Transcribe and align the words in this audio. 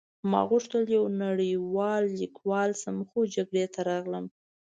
ما 0.31 0.41
غوښتل 0.49 0.83
یو 0.97 1.03
نړۍوال 1.23 2.03
لیکوال 2.21 2.69
شم 2.81 2.97
خو 3.09 3.19
جګړې 3.35 3.65
ته 3.73 3.79
راغلم 3.89 4.25